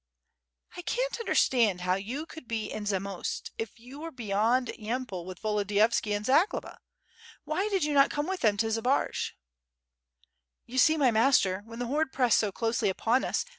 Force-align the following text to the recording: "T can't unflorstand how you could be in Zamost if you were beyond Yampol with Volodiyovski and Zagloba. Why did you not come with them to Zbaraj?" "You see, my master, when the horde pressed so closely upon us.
"T 0.75 0.81
can't 0.81 1.13
unflorstand 1.19 1.81
how 1.81 1.93
you 1.93 2.25
could 2.25 2.47
be 2.47 2.71
in 2.71 2.85
Zamost 2.87 3.51
if 3.59 3.77
you 3.79 3.99
were 3.99 4.09
beyond 4.09 4.69
Yampol 4.69 5.25
with 5.27 5.39
Volodiyovski 5.43 6.15
and 6.17 6.25
Zagloba. 6.25 6.79
Why 7.43 7.69
did 7.69 7.83
you 7.83 7.93
not 7.93 8.09
come 8.09 8.25
with 8.25 8.39
them 8.39 8.57
to 8.57 8.71
Zbaraj?" 8.71 9.33
"You 10.65 10.79
see, 10.79 10.97
my 10.97 11.11
master, 11.11 11.61
when 11.65 11.77
the 11.77 11.85
horde 11.85 12.11
pressed 12.11 12.39
so 12.39 12.51
closely 12.51 12.89
upon 12.89 13.23
us. 13.23 13.45